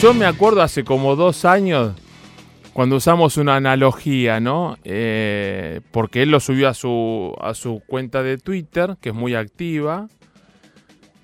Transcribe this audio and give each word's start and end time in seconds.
Yo 0.00 0.14
me 0.14 0.24
acuerdo 0.24 0.62
hace 0.62 0.82
como 0.82 1.14
dos 1.14 1.44
años 1.44 1.92
cuando 2.72 2.96
usamos 2.96 3.36
una 3.36 3.56
analogía, 3.56 4.40
¿no? 4.40 4.78
Eh, 4.84 5.80
porque 5.90 6.22
él 6.22 6.30
lo 6.30 6.40
subió 6.40 6.68
a 6.68 6.74
su, 6.74 7.34
a 7.40 7.52
su 7.52 7.82
cuenta 7.86 8.22
de 8.22 8.38
Twitter, 8.38 8.96
que 9.00 9.10
es 9.10 9.14
muy 9.14 9.34
activa. 9.34 10.08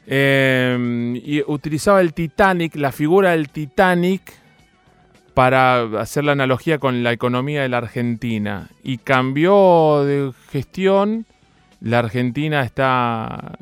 eh, 0.06 1.20
y 1.24 1.42
utilizaba 1.50 2.00
el 2.00 2.12
Titanic, 2.12 2.76
la 2.76 2.92
figura 2.92 3.30
del 3.30 3.48
Titanic, 3.48 4.34
para 5.34 5.82
hacer 6.00 6.24
la 6.24 6.32
analogía 6.32 6.78
con 6.78 7.02
la 7.02 7.12
economía 7.12 7.62
de 7.62 7.68
la 7.68 7.78
Argentina. 7.78 8.68
Y 8.82 8.98
cambió 8.98 10.04
de 10.04 10.32
gestión. 10.50 11.26
La 11.80 12.00
Argentina 12.00 12.62
está 12.62 13.58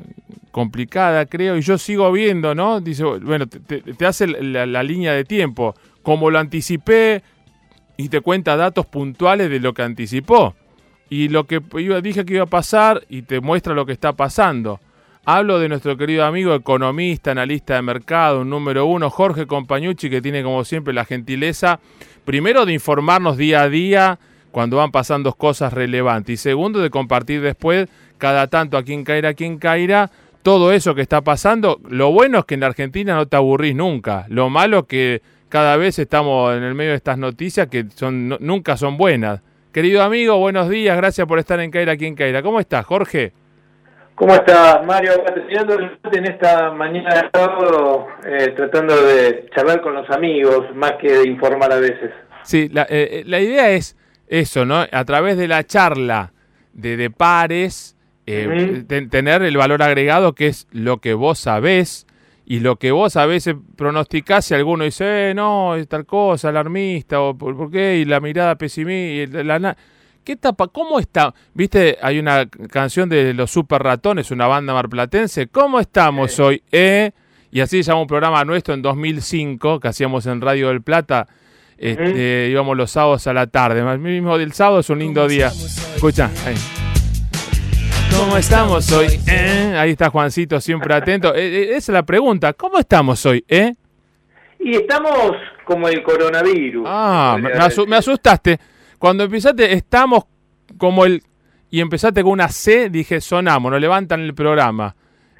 complicada, 0.55 1.25
creo, 1.25 1.57
y 1.57 1.61
yo 1.61 1.77
sigo 1.77 2.09
viendo, 2.13 2.55
¿no? 2.55 2.79
Dice, 2.79 3.03
bueno, 3.03 3.45
te, 3.45 4.05
hace 4.05 4.25
la, 4.25 4.65
la 4.65 4.83
línea 4.83 5.11
de 5.11 5.25
tiempo. 5.25 5.75
Como 6.01 6.31
lo 6.31 6.39
anticipé, 6.39 7.21
y 7.97 8.07
te 8.07 8.21
cuenta 8.21 8.55
datos 8.55 8.85
puntuales 8.85 9.49
de 9.49 9.59
lo 9.59 9.73
que 9.73 9.81
anticipó. 9.81 10.55
Y 11.09 11.27
lo 11.27 11.43
que 11.43 11.61
iba, 11.77 11.99
dije 11.99 12.23
que 12.23 12.35
iba 12.35 12.43
a 12.43 12.47
pasar 12.47 13.03
y 13.09 13.23
te 13.23 13.41
muestra 13.41 13.73
lo 13.73 13.85
que 13.85 13.91
está 13.91 14.13
pasando. 14.13 14.79
Hablo 15.25 15.59
de 15.59 15.67
nuestro 15.67 15.97
querido 15.97 16.23
amigo 16.23 16.55
economista, 16.55 17.31
analista 17.31 17.75
de 17.75 17.81
mercado, 17.81 18.39
un 18.39 18.49
número 18.49 18.85
uno, 18.85 19.09
Jorge 19.09 19.47
Compañucci, 19.47 20.09
que 20.09 20.21
tiene 20.21 20.41
como 20.41 20.63
siempre 20.63 20.93
la 20.93 21.03
gentileza, 21.03 21.81
primero 22.23 22.65
de 22.65 22.71
informarnos 22.71 23.35
día 23.35 23.63
a 23.63 23.67
día 23.67 24.19
cuando 24.51 24.77
van 24.77 24.91
pasando 24.91 25.33
cosas 25.33 25.73
relevantes 25.73 26.33
y 26.35 26.37
segundo 26.37 26.79
de 26.79 26.89
compartir 26.89 27.41
después 27.41 27.89
cada 28.17 28.47
tanto 28.47 28.77
a 28.77 28.83
quien 28.83 29.03
caerá, 29.03 29.29
a 29.29 29.33
quien 29.33 29.57
caerá, 29.57 30.11
todo 30.45 30.71
eso 30.71 30.93
que 30.93 31.01
está 31.01 31.21
pasando. 31.21 31.79
Lo 31.89 32.11
bueno 32.11 32.37
es 32.37 32.45
que 32.45 32.53
en 32.53 32.59
la 32.59 32.67
Argentina 32.67 33.15
no 33.15 33.27
te 33.27 33.35
aburrís 33.35 33.73
nunca. 33.75 34.25
Lo 34.29 34.51
malo 34.51 34.81
es 34.81 34.85
que 34.85 35.21
cada 35.49 35.75
vez 35.75 35.97
estamos 35.97 36.55
en 36.55 36.61
el 36.61 36.75
medio 36.75 36.91
de 36.91 36.97
estas 36.97 37.17
noticias 37.17 37.65
que 37.65 37.85
son 37.95 38.29
no- 38.29 38.37
nunca 38.39 38.77
son 38.77 38.95
buenas. 38.95 39.41
Querido 39.73 40.03
amigo, 40.03 40.37
buenos 40.37 40.69
días, 40.69 40.95
gracias 40.97 41.25
por 41.25 41.39
estar 41.39 41.59
en 41.61 41.71
Caira 41.71 41.97
quien 41.97 42.13
Caira. 42.13 42.43
¿Cómo 42.43 42.59
estás, 42.59 42.85
Jorge? 42.85 43.33
¿Cómo 44.13 44.35
estás, 44.35 44.85
Mario? 44.85 45.13
En 46.13 46.25
esta 46.25 46.69
mañana 46.71 47.09
de 47.15 47.29
sábado, 47.33 48.05
eh, 48.23 48.53
tratando 48.55 48.95
de 49.03 49.47
charlar 49.55 49.81
con 49.81 49.95
los 49.95 50.07
amigos, 50.11 50.67
más 50.75 50.93
que 51.01 51.11
de 51.11 51.27
informar 51.27 51.71
a 51.73 51.77
veces. 51.77 52.11
Sí, 52.43 52.69
la, 52.71 52.83
eh, 52.83 52.87
eh, 52.91 53.23
la 53.25 53.39
idea 53.39 53.71
es 53.71 53.97
eso, 54.27 54.63
¿no? 54.63 54.85
A 54.91 55.05
través 55.05 55.37
de 55.37 55.47
la 55.47 55.63
charla 55.63 56.33
de, 56.71 56.97
de 56.97 57.09
pares, 57.09 57.94
eh, 58.27 58.83
ten- 58.87 59.09
tener 59.09 59.41
el 59.43 59.55
valor 59.57 59.83
agregado 59.83 60.33
que 60.33 60.47
es 60.47 60.67
lo 60.71 60.99
que 60.99 61.13
vos 61.13 61.39
sabés 61.39 62.07
y 62.45 62.59
lo 62.59 62.75
que 62.77 62.91
vos 62.91 63.15
a 63.17 63.25
veces 63.25 63.55
pronosticás 63.75 64.45
si 64.45 64.53
alguno 64.53 64.83
dice, 64.83 65.31
eh, 65.31 65.33
no, 65.33 65.75
es 65.75 65.87
tal 65.87 66.05
cosa, 66.05 66.49
alarmista, 66.49 67.19
o 67.21 67.35
por, 67.37 67.71
qué, 67.71 67.97
y 67.97 68.05
la 68.05 68.19
mirada 68.19 68.55
pesimista, 68.55 69.39
y 69.41 69.43
la, 69.43 69.59
na- 69.59 69.77
¿Qué 70.23 70.35
tapa? 70.37 70.67
¿Cómo 70.69 70.99
está? 70.99 71.35
¿Viste? 71.53 71.99
Hay 72.01 72.17
una 72.17 72.47
canción 72.71 73.07
de 73.09 73.31
los 73.35 73.51
Super 73.51 73.83
Ratones, 73.83 74.31
una 74.31 74.47
banda 74.47 74.73
marplatense. 74.73 75.45
¿Cómo 75.49 75.79
estamos 75.79 76.31
Sí. 76.33 76.41
hoy? 76.41 76.63
Eh? 76.71 77.11
Y 77.51 77.59
así 77.61 77.83
se 77.83 77.91
llama 77.91 78.01
un 78.01 78.07
programa 78.07 78.43
nuestro 78.43 78.73
en 78.73 78.81
2005 78.81 79.79
que 79.79 79.87
hacíamos 79.87 80.25
en 80.25 80.41
Radio 80.41 80.69
del 80.69 80.81
Plata. 80.81 81.27
Este, 81.77 82.47
Íbamos 82.49 82.75
los 82.75 82.89
sábados 82.89 83.27
a 83.27 83.33
la 83.33 83.45
tarde. 83.45 83.81
El 83.81 83.99
mismo 83.99 84.35
del 84.39 84.51
sábado 84.53 84.79
es 84.79 84.89
un 84.89 84.97
lindo 84.97 85.27
día. 85.27 85.49
Escucha. 85.95 86.31
Ahí. 86.43 86.55
¿Cómo 88.17 88.37
estamos 88.37 88.91
hoy? 88.91 89.07
Eh, 89.27 89.75
Ahí 89.77 89.91
está 89.91 90.09
Juancito, 90.09 90.59
siempre 90.61 90.93
atento. 90.93 91.33
Eh, 91.35 91.45
eh, 91.47 91.63
esa 91.71 91.91
es 91.91 91.93
la 91.93 92.03
pregunta. 92.03 92.53
¿Cómo 92.53 92.77
estamos 92.79 93.25
hoy? 93.25 93.43
¿Eh? 93.47 93.73
Y 94.59 94.75
estamos 94.75 95.11
como 95.65 95.87
el 95.87 96.01
coronavirus. 96.03 96.85
Ah, 96.87 97.37
me, 97.39 97.49
asu- 97.53 97.91
asustaste. 97.95 98.59
Cuando 98.97 99.23
empezaste, 99.25 99.71
estamos 99.73 100.25
como 100.77 101.05
el. 101.05 101.21
Y 101.69 101.81
empezaste 101.81 102.23
con 102.23 102.31
una 102.33 102.47
C, 102.47 102.89
dije, 102.89 103.19
sonamos, 103.21 103.71
nos 103.71 103.81
levantan 103.81 104.21
el 104.21 104.33
programa. 104.33 104.95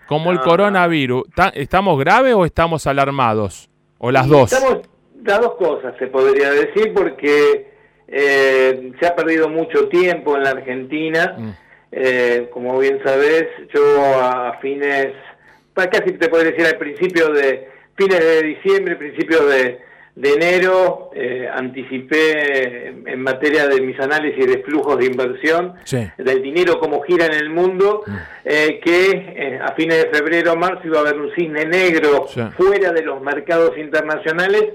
Como 0.08 0.32
el 0.32 0.38
No, 0.38 0.44
coronavirus. 0.44 1.24
¿Ta- 1.36 1.50
¿Estamos 1.56 1.98
graves 2.00 2.34
o 2.36 2.46
estamos 2.46 2.86
alarmados? 2.88 3.70
O 3.98 4.12
las 4.12 4.28
dos. 4.28 4.52
Estamos 4.52 4.82
las 5.24 5.40
dos 5.42 5.56
cosas, 5.56 5.96
se 5.98 6.08
podría 6.08 6.52
decir, 6.52 6.94
porque 6.94 7.72
eh, 8.08 8.92
se 9.00 9.08
ha 9.08 9.16
perdido 9.16 9.50
mucho 9.50 9.88
tiempo 9.88 10.36
en 10.36 10.44
la 10.44 10.52
Argentina. 10.52 11.36
Mm. 11.38 11.50
Eh, 11.98 12.50
como 12.52 12.78
bien 12.78 13.00
sabés, 13.06 13.48
yo 13.74 13.82
a 14.22 14.58
fines, 14.62 15.14
casi 15.74 16.12
te 16.12 16.28
puedo 16.28 16.44
decir 16.44 16.66
al 16.66 16.78
principio 16.78 17.30
de 17.32 17.70
fines 17.96 18.20
de 18.20 18.44
diciembre, 18.44 18.98
principio 18.98 19.46
de, 19.46 19.80
de 20.14 20.34
enero, 20.34 21.12
eh, 21.16 21.48
anticipé 21.54 22.88
en- 23.06 23.22
materia 23.22 23.66
de 23.70 23.80
mis 23.80 23.98
análisis 23.98 24.46
de 24.46 24.58
flujos 24.64 24.98
de 25.00 25.06
inversión, 25.06 25.76
Sí. 25.86 26.06
del 26.18 26.42
dinero 26.42 26.80
como 26.82 27.02
gira 27.04 27.28
en 27.28 27.34
el 27.34 27.50
mundo, 27.50 28.04
eh, 28.44 28.82
que 28.84 29.12
eh, 29.12 29.60
a 29.64 29.72
fines 29.72 30.04
de 30.04 30.10
febrero 30.10 30.52
o 30.52 30.56
marzo 30.58 30.82
iba 30.84 30.98
a 30.98 31.02
haber 31.02 31.16
un 31.16 31.34
cisne 31.34 31.66
negro 31.66 32.26
Sí. 32.28 32.42
fuera 32.58 32.92
de 32.92 33.04
los 33.04 33.22
mercados 33.22 33.78
internacionales 33.78 34.66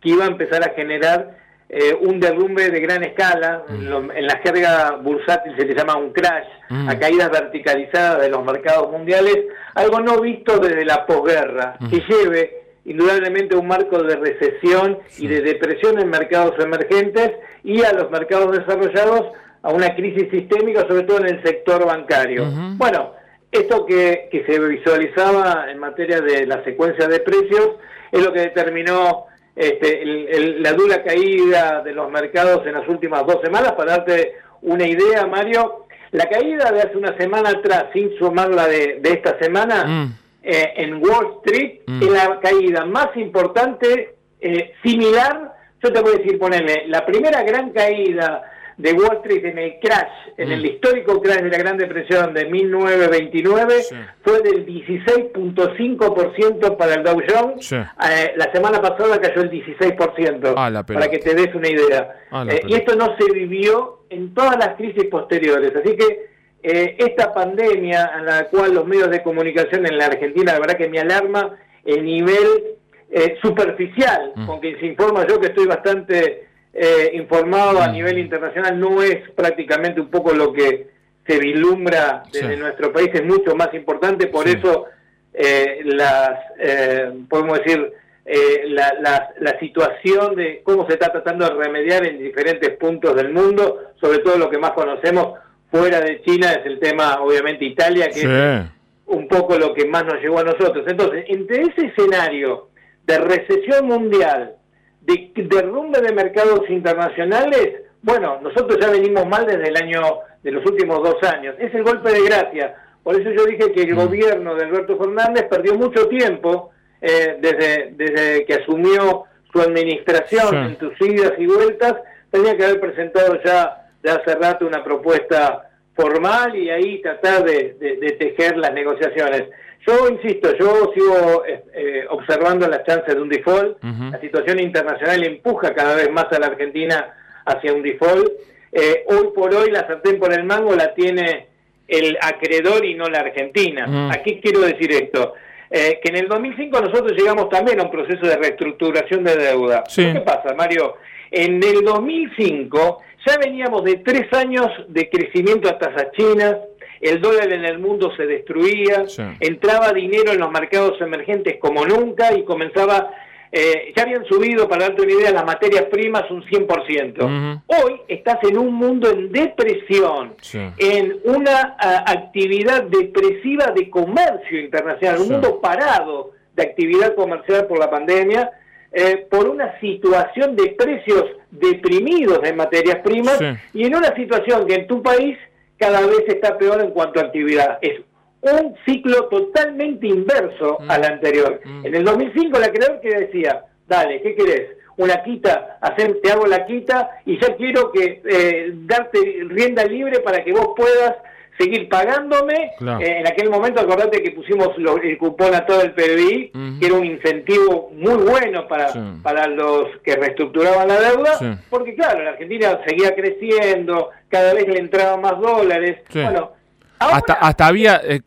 que 0.00 0.08
iba 0.08 0.24
a 0.24 0.28
empezar 0.28 0.62
a 0.64 0.72
generar 0.74 1.36
eh, 1.72 1.96
un 2.00 2.18
derrumbe 2.18 2.68
de 2.68 2.80
gran 2.80 3.02
escala, 3.04 3.62
en 3.68 3.88
lo- 3.88 4.12
en 4.12 4.26
la 4.26 4.38
jerga 4.38 4.96
bursátil 5.02 5.54
se 5.56 5.64
le 5.64 5.74
llama 5.74 5.96
un 5.96 6.12
crash, 6.12 6.46
Mm. 6.68 6.88
a 6.88 6.98
caídas 6.98 7.30
verticalizadas 7.30 8.20
de 8.22 8.28
los 8.28 8.44
mercados 8.44 8.90
mundiales, 8.90 9.36
algo 9.74 10.00
no 10.00 10.20
visto 10.20 10.58
desde 10.58 10.84
la 10.84 11.06
posguerra, 11.06 11.76
que 11.90 12.00
lleve 12.08 12.56
indudablemente 12.84 13.56
un 13.56 13.66
marco 13.68 14.02
de 14.02 14.16
recesión 14.16 14.98
y 15.18 15.26
de 15.28 15.42
depresión 15.42 15.98
en 16.00 16.08
mercados 16.10 16.54
emergentes 16.58 17.32
y 17.62 17.82
a 17.84 17.92
los 17.92 18.10
mercados 18.10 18.56
desarrollados 18.58 19.32
a 19.62 19.70
una 19.72 19.94
crisis 19.94 20.28
sistémica, 20.30 20.80
sobre 20.88 21.02
todo 21.04 21.18
en 21.20 21.26
el 21.36 21.42
sector 21.44 21.84
bancario. 21.86 22.46
Bueno, 22.78 23.12
esto 23.52 23.84
que, 23.84 24.28
que 24.32 24.44
se 24.46 24.58
visualizaba 24.58 25.66
en 25.70 25.78
materia 25.78 26.20
de 26.20 26.46
la 26.46 26.62
secuencia 26.64 27.06
de 27.08 27.20
precios 27.20 27.70
es 28.12 28.24
lo 28.24 28.32
que 28.32 28.40
determinó 28.40 29.26
este, 29.60 30.02
el- 30.02 30.28
el- 30.28 30.62
la 30.62 30.72
dura 30.72 31.02
caída 31.02 31.82
de 31.82 31.92
los 31.92 32.10
mercados 32.10 32.66
en 32.66 32.72
las 32.74 32.88
últimas 32.88 33.26
dos 33.26 33.38
semanas. 33.42 33.72
Para 33.72 33.96
darte 33.98 34.34
una 34.62 34.86
idea, 34.86 35.26
Mario, 35.26 35.86
la 36.12 36.26
caída 36.28 36.70
de 36.72 36.80
hace 36.82 36.96
una 36.96 37.16
semana 37.16 37.50
atrás, 37.50 37.86
sin 37.92 38.16
sumar 38.18 38.48
la 38.50 38.66
de, 38.66 38.98
de 39.00 39.10
esta 39.10 39.38
semana, 39.38 39.84
Mm. 39.86 40.14
eh, 40.42 40.72
en 40.76 40.94
Wall 41.02 41.36
Street, 41.44 41.80
Mm. 41.86 42.02
es 42.02 42.08
la 42.10 42.40
caída 42.40 42.84
más 42.86 43.08
importante, 43.16 44.14
eh, 44.40 44.72
similar, 44.82 45.52
yo 45.82 45.92
te 45.92 46.00
voy 46.00 46.14
a 46.14 46.18
decir, 46.18 46.38
ponerle, 46.38 46.84
la 46.88 47.04
primera 47.04 47.42
gran 47.42 47.70
caída 47.70 48.42
de 48.80 48.92
Wall 48.92 49.16
Street 49.18 49.44
en 49.44 49.58
el 49.58 49.78
crash, 49.80 50.08
en 50.36 50.48
Mm. 50.48 50.52
el 50.52 50.66
histórico 50.66 51.20
crash 51.20 51.40
de 51.42 51.50
la 51.50 51.58
Gran 51.58 51.76
Depresión 51.76 52.32
de 52.34 52.46
1929, 52.46 53.82
Sí. 53.82 53.94
fue 54.22 54.40
del 54.40 54.64
16.5% 54.64 56.76
para 56.76 56.94
el 56.94 57.02
Dow 57.02 57.20
Jones. 57.28 57.66
Sí. 57.66 57.76
Eh, 57.76 58.32
la 58.36 58.50
semana 58.52 58.80
pasada 58.80 59.20
cayó 59.20 59.42
el 59.42 59.50
16%, 59.50 60.54
Ah, 60.56 60.82
para 60.86 61.08
que 61.10 61.18
te 61.18 61.34
des 61.34 61.54
una 61.54 61.68
idea. 61.68 62.14
Ah, 62.30 62.46
Eh, 62.48 62.60
y 62.66 62.74
esto 62.74 62.94
no 62.96 63.16
se 63.18 63.30
vivió 63.32 64.00
en 64.10 64.32
todas 64.34 64.56
las 64.56 64.76
crisis 64.76 65.04
posteriores. 65.06 65.74
Así 65.76 65.96
que 65.96 66.30
eh, 66.62 66.94
esta 66.98 67.32
pandemia 67.32 68.10
en 68.18 68.26
la 68.26 68.44
cual 68.44 68.74
los 68.74 68.86
medios 68.86 69.10
de 69.10 69.22
comunicación 69.22 69.86
en 69.86 69.96
la 69.96 70.06
Argentina, 70.06 70.52
la 70.52 70.60
verdad 70.60 70.76
que 70.76 70.88
me 70.90 71.00
alarma 71.00 71.56
el 71.84 72.04
nivel 72.04 72.76
eh, 73.12 73.38
superficial 73.42 74.32
Mm. 74.36 74.46
con 74.46 74.60
que 74.60 74.78
se 74.78 74.86
informa 74.86 75.26
yo 75.26 75.40
que 75.40 75.48
estoy 75.48 75.66
bastante 75.66 76.46
eh, 76.72 77.10
informado 77.14 77.80
a 77.82 77.88
Mm. 77.88 77.92
nivel 77.92 78.18
internacional, 78.18 78.78
no 78.78 79.02
es 79.02 79.28
prácticamente 79.34 80.00
un 80.00 80.08
poco 80.10 80.32
lo 80.32 80.52
que 80.52 80.86
se 81.26 81.38
vislumbra 81.38 82.22
desde 82.32 82.54
Sí. 82.54 82.60
nuestro 82.60 82.92
país, 82.92 83.10
es 83.12 83.24
mucho 83.24 83.54
más 83.56 83.72
importante, 83.74 84.26
por 84.28 84.46
Sí. 84.48 84.56
eso 84.58 84.86
eh, 85.32 85.80
las, 85.84 86.30
eh, 86.58 87.12
podemos 87.28 87.58
decir, 87.60 87.92
eh, 88.26 88.64
la, 88.66 88.94
la- 89.00 89.30
la 89.38 89.58
situación 89.60 90.34
de 90.34 90.60
cómo 90.64 90.86
se 90.88 90.94
está 90.94 91.10
tratando 91.12 91.44
de 91.48 91.54
remediar 91.54 92.04
en 92.04 92.18
diferentes 92.18 92.70
puntos 92.76 93.14
del 93.14 93.32
mundo, 93.32 93.92
sobre 94.00 94.18
todo 94.18 94.36
lo 94.38 94.50
que 94.50 94.58
más 94.58 94.72
conocemos 94.72 95.38
fuera 95.70 96.00
de 96.00 96.20
China, 96.22 96.50
es 96.52 96.66
el 96.66 96.80
tema, 96.80 97.20
obviamente, 97.22 97.64
Italia, 97.64 98.08
que 98.10 98.20
es 98.22 98.62
un 99.06 99.28
poco 99.28 99.56
lo 99.56 99.72
que 99.72 99.84
más 99.86 100.04
nos 100.04 100.20
llegó 100.20 100.40
a 100.40 100.44
nosotros. 100.44 100.84
Entonces, 100.88 101.24
entre 101.28 101.62
ese 101.62 101.86
escenario 101.86 102.68
de 103.06 103.18
recesión 103.18 103.86
mundial, 103.86 104.54
de 105.02 105.32
derrumbe 105.34 106.00
de 106.00 106.12
mercados 106.12 106.68
internacionales, 106.68 107.82
bueno, 108.02 108.38
nosotros 108.42 108.78
ya 108.80 108.90
venimos 108.90 109.26
mal 109.26 109.46
desde 109.46 109.68
el 109.68 109.76
año, 109.76 110.00
de 110.42 110.52
los 110.52 110.64
últimos 110.64 111.02
dos 111.02 111.22
años. 111.22 111.54
Es 111.58 111.74
el 111.74 111.82
golpe 111.82 112.10
de 112.10 112.22
gracia. 112.24 112.74
Por 113.02 113.20
eso 113.20 113.30
yo 113.30 113.44
dije 113.44 113.72
que 113.72 113.82
el 113.82 113.94
gobierno 113.94 114.54
de 114.54 114.64
Alberto 114.64 114.96
Fernández 114.98 115.46
perdió 115.48 115.74
mucho 115.74 116.06
tiempo 116.08 116.70
eh, 117.00 117.36
desde, 117.40 117.92
desde 117.96 118.44
que 118.44 118.54
asumió 118.54 119.24
su 119.52 119.60
administración 119.60 120.48
Sí. 120.50 120.56
en 120.56 120.78
sus 120.78 121.00
idas 121.08 121.32
y 121.38 121.46
vueltas, 121.46 121.94
tenía 122.30 122.56
que 122.56 122.64
haber 122.64 122.80
presentado 122.80 123.38
ya 123.44 123.88
de 124.02 124.10
hace 124.10 124.34
rato 124.34 124.66
una 124.66 124.82
propuesta 124.84 125.69
formal 125.94 126.56
y 126.56 126.70
ahí 126.70 127.02
tratar 127.02 127.44
de, 127.44 128.16
tejer 128.18 128.56
las 128.56 128.72
negociaciones. 128.72 129.44
Yo 129.86 130.08
insisto, 130.08 130.54
yo 130.56 130.92
sigo 130.94 131.44
eh, 131.46 131.64
eh, 131.74 132.04
observando 132.10 132.68
las 132.68 132.84
chances 132.84 133.14
de 133.14 133.20
un 133.20 133.28
default. 133.28 133.82
La 133.82 134.20
situación 134.20 134.60
internacional 134.60 135.24
empuja 135.24 135.74
cada 135.74 135.94
vez 135.94 136.10
más 136.10 136.26
a 136.32 136.38
la 136.38 136.46
Argentina 136.46 137.14
hacia 137.44 137.72
un 137.72 137.82
default. 137.82 138.30
Eh, 138.72 139.04
hoy 139.08 139.28
por 139.34 139.54
hoy 139.54 139.70
la 139.70 139.86
sartén 139.86 140.18
por 140.18 140.32
el 140.32 140.44
mango 140.44 140.74
la 140.74 140.94
tiene 140.94 141.48
el 141.88 142.16
acreedor 142.20 142.84
y 142.84 142.94
no 142.94 143.06
la 143.06 143.20
Argentina. 143.20 144.10
¿A 144.12 144.22
qué 144.22 144.40
quiero 144.40 144.60
decir 144.60 144.92
esto? 144.92 145.34
que 145.70 146.00
en 146.02 146.16
el 146.16 146.26
2005 146.26 146.80
nosotros 146.80 147.12
llegamos 147.16 147.48
también 147.48 147.78
a 147.78 147.84
un 147.84 147.92
proceso 147.92 148.26
de 148.26 148.36
reestructuración 148.36 149.22
de 149.22 149.36
deuda. 149.36 149.84
¿Qué 149.94 150.20
pasa, 150.26 150.52
Mario? 150.56 150.96
En 151.30 151.62
el 151.62 151.84
2005 151.84 153.02
ya 153.26 153.36
veníamos 153.38 153.84
de 153.84 153.96
tres 153.96 154.32
años 154.32 154.66
de 154.88 155.08
crecimiento 155.08 155.68
a 155.68 155.78
tasas 155.78 156.10
chinas, 156.12 156.56
el 157.00 157.20
dólar 157.20 157.52
en 157.52 157.64
el 157.64 157.78
mundo 157.78 158.12
se 158.16 158.26
destruía, 158.26 159.04
entraba 159.40 159.92
dinero 159.92 160.32
en 160.32 160.38
los 160.38 160.50
mercados 160.50 161.00
emergentes 161.00 161.56
como 161.58 161.86
nunca 161.86 162.36
y 162.36 162.44
comenzaba, 162.44 163.10
eh, 163.50 163.92
ya 163.96 164.02
habían 164.02 164.24
subido, 164.26 164.68
para 164.68 164.88
darte 164.88 165.02
una 165.02 165.12
idea, 165.12 165.30
las 165.32 165.46
materias 165.46 165.84
primas 165.90 166.30
un 166.30 166.44
100%. 166.44 167.62
Hoy 167.66 168.00
estás 168.06 168.38
en 168.44 168.58
un 168.58 168.74
mundo 168.74 169.10
en 169.10 169.32
depresión, 169.32 170.34
en 170.76 171.20
una 171.24 171.76
actividad 171.78 172.82
depresiva 172.84 173.72
de 173.74 173.88
comercio 173.88 174.60
internacional, 174.60 175.20
un 175.20 175.28
mundo 175.30 175.60
parado 175.60 176.32
de 176.54 176.62
actividad 176.62 177.14
comercial 177.14 177.66
por 177.66 177.78
la 177.78 177.90
pandemia 177.90 178.50
eh, 178.92 179.26
por 179.30 179.48
una 179.48 179.78
situación 179.80 180.56
de 180.56 180.70
precios 180.70 181.24
deprimidos 181.50 182.40
en 182.42 182.56
materias 182.56 182.98
primas 183.04 183.38
y 183.72 183.84
en 183.84 183.94
una 183.94 184.14
situación 184.16 184.66
que 184.66 184.74
en 184.74 184.86
tu 184.86 185.02
país 185.02 185.38
cada 185.78 186.00
vez 186.00 186.24
está 186.26 186.58
peor 186.58 186.80
en 186.80 186.90
cuanto 186.90 187.20
a 187.20 187.24
actividad. 187.24 187.78
Es 187.80 188.00
un 188.42 188.74
ciclo 188.84 189.28
totalmente 189.28 190.06
inverso 190.06 190.78
mm. 190.80 190.90
al 190.90 191.04
anterior. 191.04 191.60
Mm. 191.64 191.86
En 191.86 191.94
el 191.94 192.04
2005 192.04 192.58
la 192.58 192.72
creador 192.72 193.00
que 193.00 193.10
decía, 193.10 193.64
dale, 193.86 194.20
¿qué 194.22 194.34
querés? 194.34 194.76
Una 194.96 195.22
quita, 195.22 195.78
hacer, 195.80 196.20
te 196.22 196.30
hago 196.30 196.46
la 196.46 196.66
quita 196.66 197.10
y 197.24 197.40
ya 197.40 197.56
quiero 197.56 197.90
que 197.92 198.20
eh, 198.24 198.72
darte 198.74 199.18
rienda 199.46 199.84
libre 199.84 200.20
para 200.20 200.44
que 200.44 200.52
vos 200.52 200.70
puedas 200.76 201.14
seguir 201.60 201.88
pagándome. 201.88 202.72
Eh, 203.00 203.18
en 203.20 203.26
aquel 203.26 203.50
momento, 203.50 203.80
acordate 203.80 204.22
que 204.22 204.30
pusimos 204.30 204.68
el 205.02 205.18
cupón 205.18 205.54
a 205.54 205.66
todo 205.66 205.82
el 205.82 205.92
PBI, 205.92 206.52
que 206.80 206.86
era 206.86 206.94
un 206.94 207.04
incentivo 207.04 207.90
muy 207.92 208.14
bueno 208.14 208.66
para, 208.66 208.88
para 209.22 209.46
los 209.46 209.88
que 210.02 210.16
reestructuraban 210.16 210.88
la 210.88 211.00
deuda, 211.00 211.58
porque 211.68 211.94
claro, 211.94 212.22
la 212.22 212.30
Argentina 212.30 212.80
seguía 212.86 213.14
creciendo, 213.14 214.10
cada 214.28 214.54
vez 214.54 214.66
le 214.66 214.78
entraban 214.78 215.20
más 215.20 215.38
dólares. 215.40 215.98
Bueno, 216.12 216.52
hasta, 217.00 217.32
hasta 217.32 217.66
había, 217.66 217.98
eh, 218.04 218.20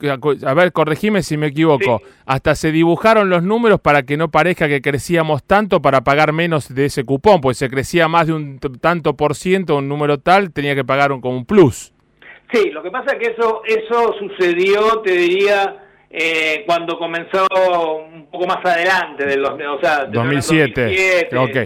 a 0.45 0.53
ver, 0.55 0.71
corregime 0.71 1.21
si 1.21 1.37
me 1.37 1.47
equivoco, 1.47 2.01
hasta 2.25 2.55
se 2.55 2.71
dibujaron 2.71 3.29
los 3.29 3.43
números 3.43 3.79
para 3.79 4.01
que 4.01 4.17
no 4.17 4.31
parezca 4.31 4.67
que 4.67 4.81
crecíamos 4.81 5.43
tanto 5.43 5.79
para 5.79 6.03
pagar 6.03 6.33
menos 6.33 6.73
de 6.73 6.85
ese 6.85 7.03
cupón, 7.03 7.39
pues 7.39 7.57
se 7.57 7.69
crecía 7.69 8.07
más 8.07 8.27
de 8.27 8.33
un 8.33 8.59
tanto 8.81 9.15
por 9.15 9.35
ciento, 9.35 9.77
un 9.77 9.87
número 9.87 10.17
tal, 10.17 10.51
tenía 10.51 10.73
que 10.73 10.83
pagar 10.83 11.11
un, 11.11 11.21
como 11.21 11.37
un 11.37 11.45
plus. 11.45 11.93
Sí, 12.53 12.69
lo 12.69 12.83
que 12.83 12.91
pasa 12.91 13.13
es 13.13 13.19
que 13.19 13.33
eso, 13.33 13.63
eso 13.65 14.13
sucedió, 14.19 15.01
te 15.01 15.11
diría, 15.11 15.75
eh, 16.07 16.63
cuando 16.67 16.99
comenzó 16.99 17.47
un 17.97 18.27
poco 18.27 18.45
más 18.45 18.63
adelante, 18.63 19.25
del, 19.25 19.43
o 19.43 19.79
sea, 19.81 20.05
2007. 20.05 20.89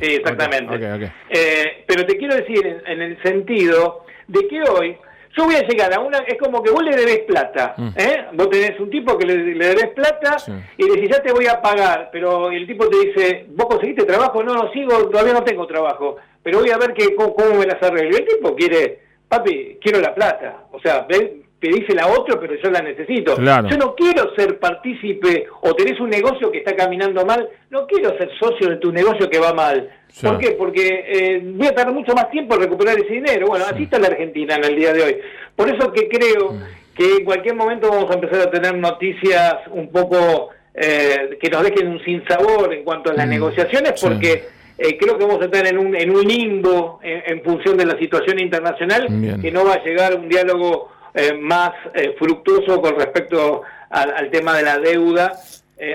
sí, 0.02 0.16
exactamente. 0.16 1.12
Eh, 1.30 1.84
pero 1.86 2.06
te 2.06 2.18
quiero 2.18 2.36
decir 2.36 2.82
en, 2.86 3.02
el 3.02 3.22
sentido 3.22 4.06
de 4.28 4.48
que 4.48 4.62
hoy 4.62 4.98
yo 5.36 5.44
voy 5.44 5.56
a 5.56 5.68
llegar 5.68 5.94
a 5.94 6.00
una, 6.00 6.20
es 6.20 6.38
como 6.40 6.64
que 6.64 6.72
vos 6.72 6.82
le 6.82 6.96
debes 6.96 7.20
plata, 7.28 7.76
mm. 7.76 7.90
¿eh? 7.98 8.26
Vos 8.32 8.50
tenés 8.50 8.80
un 8.80 8.90
tipo 8.90 9.18
que 9.18 9.26
le, 9.26 9.44
debes 9.44 9.90
plata 9.90 10.38
y 10.78 10.84
le 10.86 10.94
decís, 10.94 11.10
ya 11.12 11.22
te 11.22 11.34
voy 11.34 11.48
a 11.48 11.62
pagar, 11.62 12.10
pero 12.14 12.50
el 12.50 12.66
tipo 12.66 12.88
te 12.88 13.08
dice, 13.08 13.46
¿vos 13.50 13.68
conseguiste 13.68 14.06
trabajo? 14.06 14.42
No, 14.42 14.54
no 14.54 14.72
sigo, 14.72 15.10
todavía 15.10 15.34
no 15.34 15.44
tengo 15.44 15.68
trabajo, 15.68 16.16
pero 16.42 16.60
voy 16.60 16.72
a 16.72 16.78
ver 16.78 16.94
que, 16.94 17.14
cómo, 17.14 17.36
cómo 17.36 17.56
me 17.56 17.66
las 17.66 17.84
arreglo. 17.84 18.18
El 18.18 18.26
tipo 18.26 18.56
quiere 18.56 19.07
papi, 19.28 19.78
quiero 19.82 20.00
la 20.00 20.14
plata. 20.14 20.66
O 20.72 20.80
sea, 20.80 21.06
ven, 21.08 21.44
pedísela 21.60 22.04
a 22.04 22.08
otro, 22.08 22.40
pero 22.40 22.56
yo 22.62 22.70
la 22.70 22.82
necesito. 22.82 23.36
Yo 23.38 23.78
no 23.78 23.96
quiero 23.96 24.34
ser 24.36 24.60
partícipe 24.60 25.48
o 25.62 25.74
tenés 25.74 26.00
un 26.00 26.10
negocio 26.10 26.52
que 26.52 26.60
está 26.60 26.76
caminando 26.76 27.26
mal, 27.26 27.48
no 27.70 27.88
quiero 27.88 28.16
ser 28.18 28.30
socio 28.40 28.70
de 28.70 28.78
tu 28.78 28.92
negocio 28.92 29.30
que 29.30 29.40
va 29.40 29.54
mal. 29.54 29.90
¿Por 30.22 30.38
qué? 30.38 30.52
Porque 30.52 31.06
eh, 31.08 31.42
voy 31.44 31.68
a 31.68 31.76
tardar 31.76 31.94
mucho 31.94 32.14
más 32.14 32.30
tiempo 32.32 32.56
en 32.56 32.62
recuperar 32.62 32.98
ese 33.00 33.14
dinero. 33.14 33.48
Bueno, 33.48 33.66
así 33.66 33.84
está 33.84 34.00
la 34.00 34.08
Argentina 34.08 34.56
en 34.56 34.66
el 34.66 34.76
día 34.76 34.94
de 34.94 35.04
hoy. 35.04 35.18
Por 35.56 35.70
eso 35.70 35.92
que 35.92 36.08
creo 36.08 36.58
que 36.96 37.18
en 37.18 37.26
cualquier 37.26 37.56
momento 37.56 37.90
vamos 37.90 38.10
a 38.10 38.16
empezar 38.16 38.48
a 38.48 38.52
tener 38.52 38.76
noticias 38.76 39.56
un 39.72 39.92
poco 39.92 40.50
eh, 40.74 41.38
que 41.40 41.50
nos 41.50 41.64
dejen 41.64 41.88
un 41.88 42.04
sinsabor 42.04 42.74
en 42.74 42.84
cuanto 42.84 43.12
a 43.12 43.14
las 43.14 43.28
negociaciones, 43.28 44.00
porque... 44.02 44.57
Eh, 44.78 44.96
creo 44.98 45.18
que 45.18 45.26
vamos 45.26 45.42
a 45.42 45.46
estar 45.46 45.66
en 45.66 45.78
un, 45.78 45.96
en 45.96 46.12
un 46.12 46.24
limbo 46.24 47.00
en, 47.02 47.42
función 47.44 47.78
de 47.78 47.86
la 47.86 47.98
situación 47.98 48.40
internacional, 48.40 49.08
que 49.42 49.52
no 49.52 49.66
va 49.66 49.74
a 49.74 49.84
llegar 49.84 50.16
un 50.16 50.30
diálogo 50.30 50.92
eh, 51.16 51.34
más 51.34 51.72
eh, 51.96 52.16
fructuoso 52.20 52.80
con 52.80 52.96
respecto 52.96 53.64
al, 53.90 54.30
tema 54.30 54.56
de 54.56 54.64
la 54.64 54.78
deuda 54.78 55.32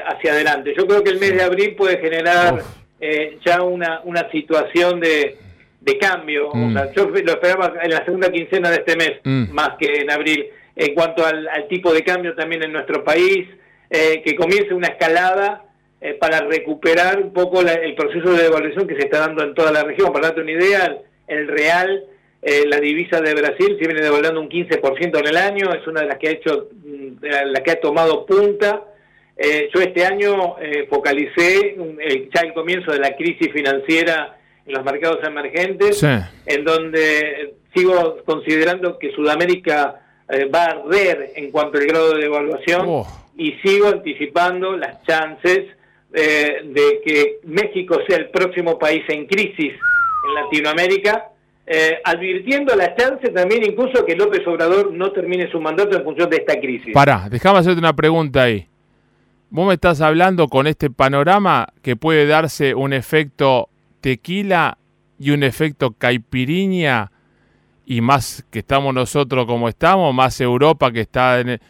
hacia 0.07 0.33
adelante. 0.33 0.75
Yo 0.77 0.87
creo 0.87 1.03
que 1.03 1.11
el 1.11 1.21
mes 1.21 1.35
de 1.35 1.43
abril 1.43 1.75
puede 1.77 1.99
generar 1.99 2.63
ya 3.45 3.63
una, 3.63 4.01
una 4.05 4.31
situación 4.31 5.01
de, 5.01 5.37
de 5.81 5.99
cambio. 5.99 6.51
Mm. 6.53 6.77
yo 6.95 7.09
lo 7.09 7.33
esperaba 7.33 7.75
en 7.83 7.91
la 7.91 8.05
segunda 8.05 8.31
quincena 8.31 8.71
de 8.71 8.77
este 8.77 8.97
mes, 8.97 9.13
mm. 9.23 9.53
más 9.53 9.71
que 9.79 10.01
en 10.01 10.11
abril. 10.11 10.47
En 10.75 10.95
cuanto 10.95 11.25
al, 11.25 11.47
al, 11.49 11.69
tipo 11.69 11.93
de 11.93 12.03
cambio 12.03 12.35
también 12.35 12.63
en 12.63 12.73
nuestro 12.73 13.05
país, 13.05 13.47
que 13.91 14.35
comience 14.37 14.73
una 14.73 14.89
escalada 14.89 15.67
eh, 16.05 16.15
para 16.15 16.41
recuperar 16.41 17.23
un 17.23 17.33
poco 17.33 17.61
el 17.61 17.95
proceso 17.95 18.33
de 18.33 18.43
devaluación 18.43 18.89
que 18.89 18.97
se 18.97 19.03
está 19.03 19.21
dando 19.21 19.45
en 19.45 19.55
toda 19.55 19.71
la 19.71 19.85
región. 19.85 20.13
Para 20.13 20.27
darte 20.27 20.41
una 20.41 20.51
idea, 20.51 20.99
el 21.29 21.47
real, 21.47 22.07
eh, 22.43 22.65
la 22.67 22.81
divisa 22.81 23.21
de 23.21 23.33
Brasil 23.33 23.77
se 23.79 23.87
viene 23.87 24.01
devaluando 24.01 24.41
un 24.41 24.49
15% 24.49 25.21
en 25.21 25.27
el 25.29 25.37
año, 25.37 25.73
es 25.73 25.87
una 25.87 26.01
de 26.01 26.09
las 26.09 26.19
que 26.19 26.27
ha 26.27 26.33
hecho, 26.33 26.71
mm, 26.73 27.25
la 27.25 27.63
que 27.63 27.71
ha 27.71 27.81
tomado 27.81 28.27
punta. 28.27 28.83
Eh, 29.37 29.71
yo 29.73 29.81
este 29.81 30.05
año 30.05 30.57
focalicé 30.89 31.77
ya 32.35 32.41
el 32.41 32.53
comienzo 32.53 32.91
de 32.91 32.99
la 32.99 33.15
crisis 33.15 33.53
financiera 33.53 34.37
en 34.67 34.73
los 34.75 34.85
mercados 34.85 35.23
emergentes, 35.23 36.03
en 36.03 36.65
donde 36.65 37.55
sigo 37.73 38.25
considerando 38.25 38.99
que 38.99 39.13
Sudamérica 39.13 40.01
va 40.53 40.65
a 40.65 40.71
arder 40.71 41.31
en 41.37 41.53
cuanto 41.53 41.79
al 41.79 41.87
grado 41.87 42.15
de 42.15 42.23
devaluación 42.23 42.87
oh. 42.89 43.07
y 43.37 43.53
sigo 43.63 43.87
anticipando 43.87 44.77
las 44.77 45.01
chances 45.05 45.77
eh, 46.15 46.63
de 46.65 47.01
que 47.05 47.39
México 47.45 47.99
sea 48.07 48.19
el 48.19 48.31
próximo 48.31 48.79
país 48.79 49.03
en 49.09 49.27
crisis 49.27 49.73
en 49.73 50.35
Latinoamérica, 50.35 51.29
eh, 51.67 52.01
advirtiendo 52.05 52.75
la 52.75 52.95
chance 52.97 53.29
también 53.31 53.65
incluso 53.65 54.05
que 54.05 54.17
López 54.17 54.47
Obrador 54.47 54.93
no 54.93 55.13
termine 55.13 55.51
su 55.51 55.61
mandato 55.61 55.97
en 55.97 56.05
función 56.05 56.29
de 56.29 56.37
esta 56.37 56.59
crisis. 56.61 56.93
Pará, 56.93 57.29
déjame 57.31 57.61
hacerte 57.61 57.79
una 57.79 57.95
pregunta 57.95 58.43
ahí. 58.43 58.67
Vos 59.49 59.69
me 59.69 59.75
estás 59.75 60.01
hablando 60.01 60.49
con 60.49 60.67
este 60.67 60.91
panorama 60.91 61.69
que 61.83 61.95
puede 61.95 62.27
darse 62.27 62.75
un 62.75 62.93
efecto 62.93 63.69
tequila 64.01 64.79
y 65.19 65.31
un 65.31 65.43
efecto 65.43 65.93
caipiriña 65.93 67.13
y 67.87 68.01
más 68.01 68.45
que 68.51 68.61
estamos 68.61 68.95
nosotros 68.95 69.47
como 69.47 69.69
estamos, 69.69 70.15
más 70.15 70.41
Europa 70.41 70.91
que 70.93 71.01
está 71.01 71.41
en... 71.41 71.61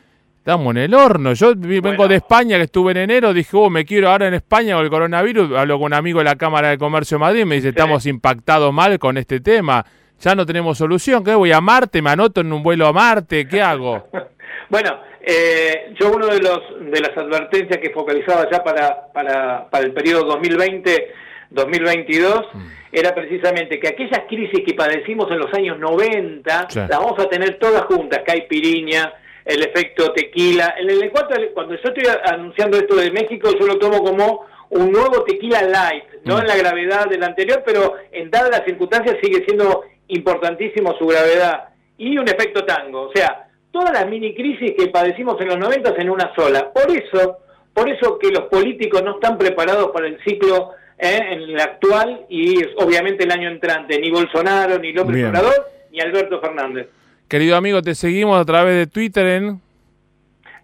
Estamos 0.43 0.73
en 0.73 0.79
el 0.79 0.93
horno. 0.93 1.35
Yo 1.35 1.55
vengo 1.55 2.09
de 2.09 2.17
España, 2.17 2.57
que 2.57 2.65
estuve 2.65 2.91
en 2.91 2.97
enero, 2.97 3.33
dije, 3.33 3.57
oh, 3.57 3.71
me 3.71 3.85
quiero 3.85 4.11
ahora 4.11 4.27
en 4.27 4.35
España 4.35 4.75
con 4.75 4.83
el 4.83 4.91
coronavirus. 4.91 5.57
Hablo 5.57 5.79
con 5.79 5.87
un 5.87 5.95
amigo 5.95 6.19
de 6.19 6.25
la 6.25 6.35
Cámara 6.35 6.71
de 6.71 6.79
Comercio 6.79 7.17
de 7.17 7.21
Madrid, 7.21 7.45
me 7.45 7.55
dice, 7.55 7.69
estamos 7.69 8.07
impactados 8.07 8.75
mal 8.75 8.99
con 8.99 9.17
este 9.19 9.39
tema. 9.39 9.87
Ya 10.19 10.35
no 10.35 10.45
tenemos 10.45 10.79
solución. 10.79 11.23
¿Qué 11.23 11.33
voy 11.33 11.53
a 11.53 11.61
Marte? 11.61 12.03
¿Me 12.03 12.11
anoto 12.11 12.41
en 12.41 12.53
un 12.53 12.61
vuelo 12.61 12.89
a 12.89 12.93
Marte? 12.93 13.47
¿Qué 13.47 13.63
hago? 13.63 14.09
bueno, 14.69 14.99
eh, 15.21 15.95
yo 16.01 16.11
uno 16.11 16.27
de 16.27 16.41
los 16.41 16.61
de 16.91 17.01
las 17.01 17.17
advertencias 17.17 17.79
que 17.79 17.91
focalizaba 17.91 18.51
ya 18.51 18.65
para, 18.65 19.13
para, 19.13 19.71
para 19.71 19.85
el 19.85 19.93
periodo 19.93 20.41
2020-2022 20.41 22.47
mm. 22.53 22.67
era 22.91 23.15
precisamente 23.15 23.79
que 23.79 23.87
aquellas 23.87 24.23
crisis 24.29 24.65
que 24.67 24.75
padecimos 24.75 25.31
en 25.31 25.39
los 25.39 25.55
años 25.55 25.79
90 25.79 26.67
las 26.75 26.89
vamos 26.89 27.17
a 27.21 27.29
tener 27.29 27.61
todas 27.61 27.83
juntas, 27.83 28.23
Caipiriña, 28.27 29.13
el 29.45 29.63
efecto 29.63 30.13
tequila. 30.13 30.75
En 30.79 30.91
el 30.91 31.11
cuando 31.53 31.75
yo 31.75 31.89
estoy 31.89 32.05
anunciando 32.25 32.77
esto 32.77 32.97
de 32.97 33.11
México, 33.11 33.51
yo 33.59 33.67
lo 33.67 33.79
tomo 33.79 34.03
como 34.03 34.47
un 34.71 34.91
nuevo 34.91 35.23
tequila 35.25 35.63
light, 35.63 36.05
no 36.25 36.39
en 36.39 36.47
la 36.47 36.57
gravedad 36.57 37.07
del 37.09 37.23
anterior, 37.23 37.63
pero 37.65 37.95
en 38.11 38.31
dadas 38.31 38.51
las 38.51 38.65
circunstancias 38.65 39.19
sigue 39.23 39.45
siendo 39.45 39.83
importantísimo 40.09 40.97
su 40.99 41.07
gravedad. 41.07 41.69
Y 41.99 42.17
un 42.17 42.29
efecto 42.29 42.65
tango, 42.65 43.03
o 43.03 43.13
sea, 43.15 43.49
todas 43.71 43.93
las 43.93 44.09
mini 44.09 44.35
crisis 44.35 44.73
que 44.77 44.89
padecimos 44.89 45.41
en 45.41 45.49
los 45.49 45.59
90 45.59 45.95
en 45.99 46.11
una 46.11 46.35
sola. 46.35 46.73
Por 46.73 46.91
eso, 46.91 47.39
por 47.75 47.89
eso 47.89 48.19
que 48.19 48.31
los 48.31 48.45
políticos 48.45 49.03
no 49.03 49.15
están 49.15 49.39
preparados 49.39 49.91
para 49.93 50.07
el 50.07 50.23
ciclo 50.25 50.71
eh, 50.99 51.19
en 51.31 51.43
el 51.43 51.61
actual 51.61 52.27
y 52.29 52.65
obviamente 52.77 53.25
el 53.25 53.33
año 53.33 53.49
entrante, 53.49 53.99
ni 53.99 54.11
Bolsonaro, 54.11 54.79
ni 54.79 54.93
López 54.93 55.25
Obrador, 55.27 55.69
ni 55.91 56.01
Alberto 56.01 56.41
Fernández. 56.41 56.89
Querido 57.33 57.57
amigo, 57.57 57.81
te 57.81 57.95
seguimos 57.95 58.39
a 58.39 58.45
través 58.45 58.77
de 58.77 58.87
Twitter 58.87 59.27
en... 59.27 59.63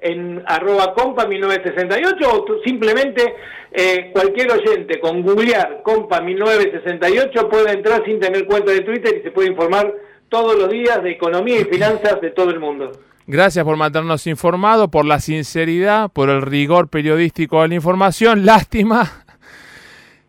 En 0.01 0.43
arroba 0.47 0.93
compa 0.93 1.27
1968 1.27 2.31
o 2.31 2.45
simplemente 2.63 3.37
eh, 3.73 4.11
cualquier 4.13 4.53
oyente 4.53 5.01
con 5.01 5.23
googlear 5.23 5.81
compa 5.83 6.21
1968 6.21 7.49
puede 7.49 7.73
entrar 7.73 8.05
sin 8.05 8.21
tener 8.21 8.45
cuenta 8.45 8.71
de 8.71 8.83
Twitter 8.83 9.17
y 9.19 9.23
se 9.23 9.31
puede 9.31 9.49
informar 9.49 9.95
todos 10.29 10.59
los 10.59 10.69
días 10.69 11.03
de 11.03 11.13
economía 11.13 11.59
y 11.59 11.65
finanzas 11.65 12.21
de 12.21 12.33
todo 12.33 12.51
el 12.51 12.61
mundo. 12.61 12.93
Gracias 13.27 13.65
por 13.65 13.79
mantenernos 13.79 14.27
informados, 14.27 14.91
por 14.91 15.07
la 15.07 15.21
sinceridad, 15.21 16.11
por 16.11 16.29
el 16.29 16.43
rigor 16.43 16.89
periodístico 16.89 17.63
de 17.63 17.69
la 17.69 17.77
información. 17.77 18.45
Lástima 18.45 19.25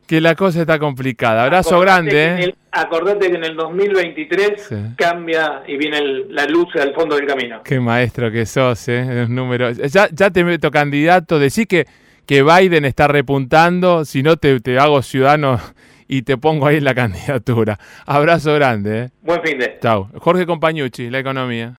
que 0.07 0.21
la 0.21 0.35
cosa 0.35 0.61
está 0.61 0.79
complicada. 0.79 1.43
Abrazo 1.43 1.81
grande. 1.81 2.45
¿eh? 2.45 2.55
Acordate 2.81 3.29
que 3.29 3.35
en 3.35 3.43
el 3.43 3.55
2023 3.55 4.69
cambia 4.95 5.63
y 5.67 5.77
viene 5.77 6.01
la 6.29 6.45
luz 6.45 6.75
al 6.75 6.93
fondo 6.93 7.15
del 7.15 7.25
camino. 7.25 7.61
Qué 7.63 7.79
maestro 7.79 8.31
que 8.31 8.45
sos, 8.45 8.87
¿eh? 8.87 9.05
Los 9.05 9.29
números. 9.29 9.77
Ya, 9.77 10.09
ya 10.11 10.29
te 10.29 10.43
meto 10.43 10.71
candidato. 10.71 11.39
Decí 11.39 11.65
que, 11.65 11.85
que 12.25 12.43
Biden 12.43 12.85
está 12.85 13.07
repuntando. 13.07 14.05
Si 14.05 14.23
no, 14.23 14.37
te, 14.37 14.59
te 14.59 14.77
hago 14.79 15.01
ciudadano 15.01 15.59
y 16.07 16.23
te 16.23 16.37
pongo 16.37 16.67
ahí 16.67 16.77
en 16.77 16.83
la 16.83 16.95
candidatura. 16.95 17.79
Abrazo 18.05 18.53
grande. 18.55 18.99
¿eh? 18.99 19.09
Buen 19.21 19.41
fin 19.43 19.59
de. 19.59 19.77
Chao. 19.81 20.09
Jorge 20.15 20.45
Compañucci, 20.45 21.09
La 21.09 21.19
Economía. 21.19 21.77